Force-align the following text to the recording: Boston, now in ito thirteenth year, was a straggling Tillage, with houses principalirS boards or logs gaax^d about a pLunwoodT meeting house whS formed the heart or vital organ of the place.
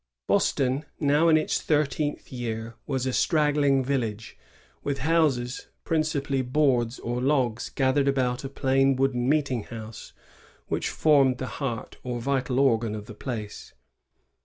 Boston, 0.25 0.83
now 0.99 1.29
in 1.29 1.37
ito 1.37 1.51
thirteenth 1.61 2.31
year, 2.31 2.73
was 2.87 3.05
a 3.05 3.13
straggling 3.13 3.85
Tillage, 3.85 4.35
with 4.83 4.97
houses 5.05 5.67
principalirS 5.85 6.51
boards 6.51 6.97
or 6.97 7.21
logs 7.21 7.69
gaax^d 7.75 8.07
about 8.07 8.43
a 8.43 8.49
pLunwoodT 8.49 9.13
meeting 9.13 9.63
house 9.65 10.13
whS 10.71 10.85
formed 10.85 11.37
the 11.37 11.45
heart 11.61 11.97
or 12.01 12.19
vital 12.19 12.59
organ 12.59 12.95
of 12.95 13.05
the 13.05 13.13
place. 13.13 13.75